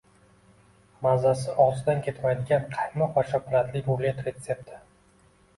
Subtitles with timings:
[1.05, 4.83] Mazasi og‘izdan ketmaydigan qaymoq va shokoladli rulet retsepti